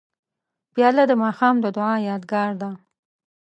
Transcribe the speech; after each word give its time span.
پیاله 0.73 1.03
د 1.07 1.13
ماښام 1.23 1.55
د 1.63 1.65
دعا 1.77 1.95
یادګار 2.09 2.51
ده. 2.61 2.69